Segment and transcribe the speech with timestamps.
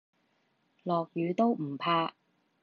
[0.81, 2.15] 落雨都唔怕